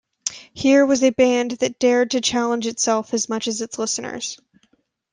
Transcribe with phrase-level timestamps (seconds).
[0.55, 4.39] Here was a band that dared to challenge itself as much as their listeners.